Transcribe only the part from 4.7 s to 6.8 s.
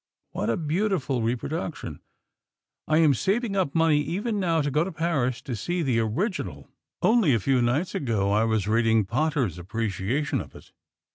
go to Paris to see the original.